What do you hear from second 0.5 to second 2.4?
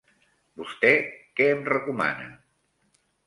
Vostè què em recomana?